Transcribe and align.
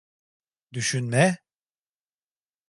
Düşünme… 0.73 1.37